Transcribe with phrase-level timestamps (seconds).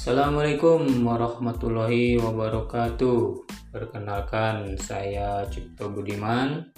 [0.00, 3.44] Assalamualaikum warahmatullahi wabarakatuh.
[3.68, 6.72] Perkenalkan, saya Cipto Budiman,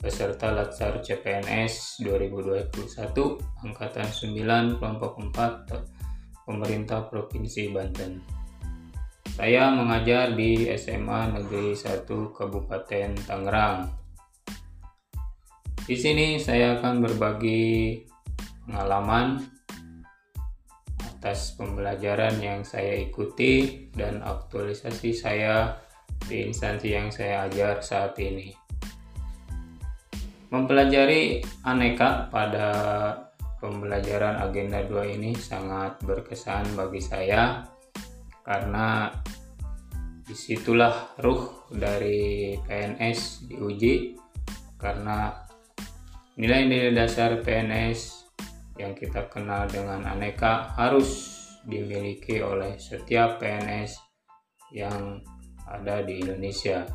[0.00, 3.12] peserta Latsar CPNS 2021
[3.68, 8.24] Angkatan 9 Kelompok 4 Pemerintah Provinsi Banten.
[9.36, 13.84] Saya mengajar di SMA Negeri 1 Kabupaten Tangerang.
[15.84, 18.00] Di sini saya akan berbagi
[18.64, 19.60] pengalaman
[21.22, 25.78] atas pembelajaran yang saya ikuti dan aktualisasi saya
[26.26, 28.50] di instansi yang saya ajar saat ini.
[30.50, 32.74] Mempelajari aneka pada
[33.62, 37.70] pembelajaran agenda 2 ini sangat berkesan bagi saya
[38.42, 39.14] karena
[40.26, 44.18] di situlah ruh dari PNS diuji
[44.74, 45.30] karena
[46.34, 48.21] nilai-nilai dasar PNS
[48.80, 53.98] yang kita kenal dengan aneka harus dimiliki oleh setiap PNS
[54.72, 55.20] yang
[55.68, 56.88] ada di Indonesia.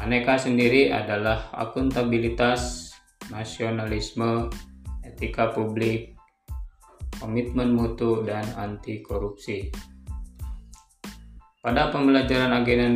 [0.00, 2.92] Aneka sendiri adalah akuntabilitas,
[3.28, 4.48] nasionalisme,
[5.04, 6.16] etika publik,
[7.20, 9.68] komitmen mutu, dan anti korupsi.
[11.60, 12.88] Pada pembelajaran agenda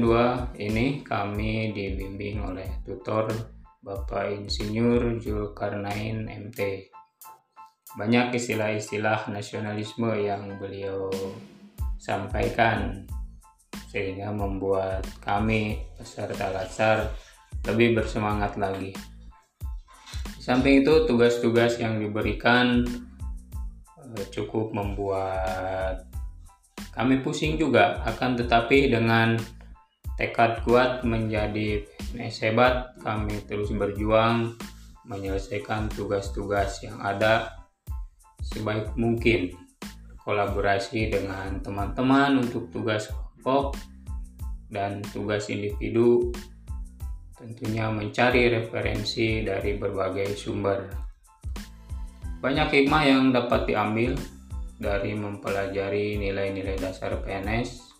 [0.57, 3.29] 2 ini kami dibimbing oleh tutor
[3.85, 6.89] Bapak Insinyur Julkarnain MP.
[7.95, 11.14] Banyak istilah-istilah nasionalisme yang beliau
[11.95, 13.06] sampaikan
[13.86, 17.14] sehingga membuat kami peserta latsar
[17.62, 18.91] lebih bersemangat lagi.
[20.34, 22.83] Di samping itu tugas-tugas yang diberikan
[24.03, 26.03] eh, cukup membuat
[26.91, 29.39] kami pusing juga akan tetapi dengan
[30.19, 31.83] tekad kuat menjadi
[32.14, 34.55] PNS hebat kami terus berjuang
[35.06, 37.64] menyelesaikan tugas-tugas yang ada
[38.45, 39.56] sebaik mungkin
[40.25, 43.77] kolaborasi dengan teman-teman untuk tugas kelompok
[44.69, 46.33] dan tugas individu
[47.36, 50.80] tentunya mencari referensi dari berbagai sumber.
[52.41, 54.17] Banyak hikmah yang dapat diambil
[54.80, 57.95] dari mempelajari nilai-nilai dasar PNS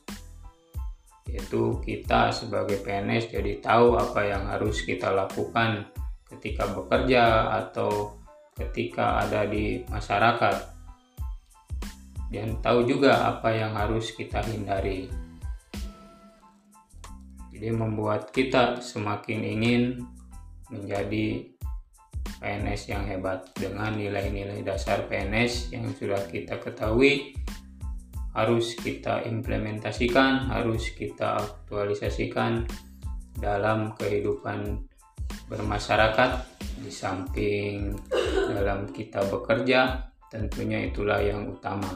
[1.35, 5.89] yaitu kita sebagai PNS jadi tahu apa yang harus kita lakukan
[6.31, 8.23] ketika bekerja atau
[8.55, 10.73] ketika ada di masyarakat.
[12.31, 15.07] Dan tahu juga apa yang harus kita hindari.
[17.55, 19.83] Jadi membuat kita semakin ingin
[20.75, 21.47] menjadi
[22.43, 23.47] PNS yang hebat.
[23.55, 27.39] Dengan nilai-nilai dasar PNS yang sudah kita ketahui
[28.35, 32.67] harus kita implementasikan, harus kita aktualisasikan
[33.39, 34.83] dalam kehidupan
[35.47, 36.54] bermasyarakat
[36.85, 37.97] di samping
[38.53, 41.89] dalam kita bekerja tentunya itulah yang utama.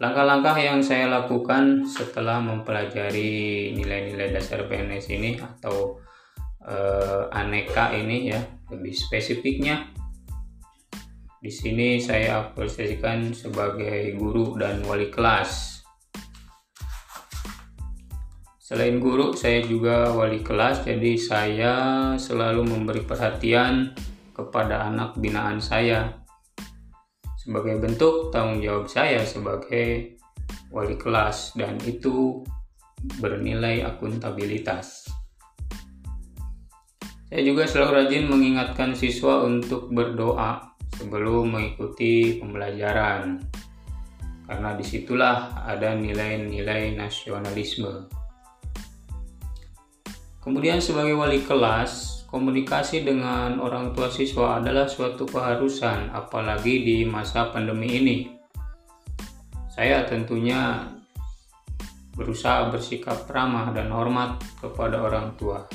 [0.00, 6.00] Langkah-langkah yang saya lakukan setelah mempelajari nilai-nilai dasar PNS ini atau
[6.64, 8.40] eh, aneka ini ya,
[8.72, 9.92] lebih spesifiknya.
[11.40, 15.79] Di sini saya aktualisasikan sebagai guru dan wali kelas.
[18.70, 21.74] Selain guru, saya juga wali kelas, jadi saya
[22.14, 23.90] selalu memberi perhatian
[24.30, 26.22] kepada anak binaan saya
[27.34, 30.14] sebagai bentuk tanggung jawab saya sebagai
[30.70, 32.46] wali kelas dan itu
[33.18, 35.10] bernilai akuntabilitas.
[37.26, 43.42] Saya juga selalu rajin mengingatkan siswa untuk berdoa sebelum mengikuti pembelajaran
[44.46, 48.19] karena di situlah ada nilai-nilai nasionalisme.
[50.40, 57.50] Kemudian sebagai wali kelas, Komunikasi dengan orang tua siswa adalah suatu keharusan, apalagi di masa
[57.50, 58.16] pandemi ini.
[59.66, 60.86] Saya tentunya
[62.14, 65.66] berusaha bersikap ramah dan hormat kepada orang tua.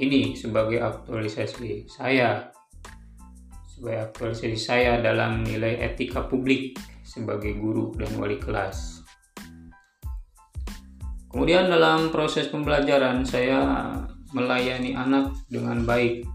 [0.00, 2.48] Ini sebagai aktualisasi saya,
[3.68, 9.01] sebagai aktualisasi saya dalam nilai etika publik sebagai guru dan wali kelas.
[11.32, 13.88] Kemudian dalam proses pembelajaran saya
[14.36, 16.28] melayani anak dengan baik.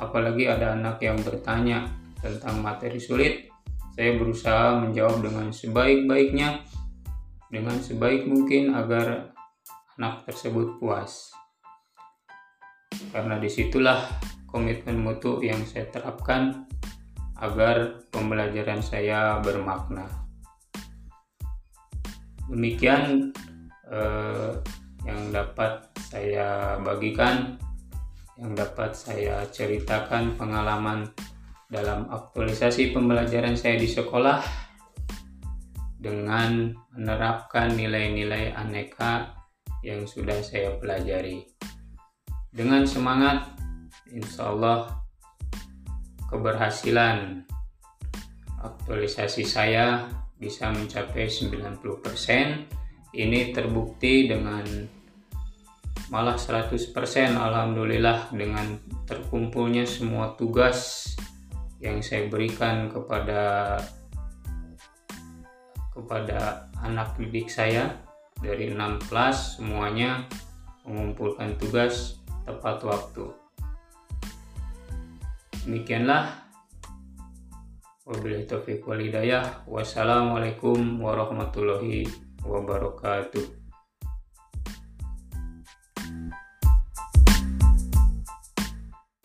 [0.00, 1.84] Apalagi ada anak yang bertanya
[2.16, 3.52] tentang materi sulit,
[3.92, 6.64] saya berusaha menjawab dengan sebaik-baiknya,
[7.52, 9.36] dengan sebaik mungkin agar
[10.00, 11.28] anak tersebut puas.
[13.12, 14.00] Karena di situlah
[14.48, 16.64] komitmen mutu yang saya terapkan
[17.36, 20.08] agar pembelajaran saya bermakna.
[22.48, 23.36] Demikian
[23.90, 24.50] eh,
[25.04, 27.58] yang dapat saya bagikan,
[28.38, 31.10] yang dapat saya ceritakan pengalaman
[31.70, 34.68] dalam aktualisasi pembelajaran saya di sekolah.
[36.00, 39.36] dengan menerapkan nilai-nilai aneka
[39.84, 41.44] yang sudah saya pelajari.
[42.48, 43.52] Dengan semangat,
[44.08, 44.96] insya Allah
[46.32, 47.44] keberhasilan
[48.64, 50.08] aktualisasi saya
[50.40, 52.79] bisa mencapai 90%.
[53.10, 54.62] Ini terbukti dengan
[56.10, 56.90] malah 100%
[57.38, 61.10] alhamdulillah dengan terkumpulnya semua tugas
[61.78, 63.78] yang saya berikan kepada
[65.90, 67.94] kepada anak didik saya
[68.38, 70.26] dari 6 kelas semuanya
[70.86, 73.26] mengumpulkan tugas tepat waktu.
[75.66, 76.50] Demikianlah
[78.10, 79.62] Wabillahi taufiq walhidayah.
[79.70, 83.59] Wassalamualaikum warahmatullahi wabarakatuh.